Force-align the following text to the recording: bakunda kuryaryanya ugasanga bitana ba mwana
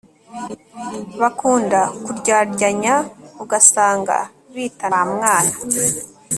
bakunda 1.21 1.81
kuryaryanya 2.03 2.95
ugasanga 3.43 4.15
bitana 4.53 4.97
ba 5.03 5.03
mwana 5.13 5.53